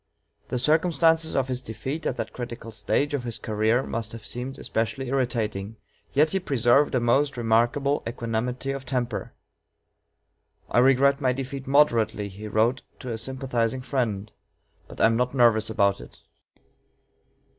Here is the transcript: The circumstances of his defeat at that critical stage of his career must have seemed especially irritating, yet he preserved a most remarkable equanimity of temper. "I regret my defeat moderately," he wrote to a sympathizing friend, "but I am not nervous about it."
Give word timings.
The 0.47 0.57
circumstances 0.57 1.35
of 1.35 1.47
his 1.47 1.61
defeat 1.61 2.07
at 2.07 2.15
that 2.15 2.33
critical 2.33 2.71
stage 2.71 3.13
of 3.13 3.23
his 3.23 3.37
career 3.37 3.83
must 3.83 4.13
have 4.13 4.25
seemed 4.25 4.57
especially 4.57 5.09
irritating, 5.09 5.75
yet 6.13 6.31
he 6.31 6.39
preserved 6.39 6.95
a 6.95 6.99
most 6.99 7.37
remarkable 7.37 8.01
equanimity 8.07 8.71
of 8.71 8.83
temper. 8.83 9.33
"I 10.71 10.79
regret 10.79 11.21
my 11.21 11.33
defeat 11.33 11.67
moderately," 11.67 12.29
he 12.29 12.47
wrote 12.47 12.81
to 12.97 13.11
a 13.11 13.17
sympathizing 13.19 13.81
friend, 13.81 14.31
"but 14.87 14.99
I 14.99 15.05
am 15.05 15.15
not 15.17 15.35
nervous 15.35 15.69
about 15.69 16.01
it." 16.01 16.21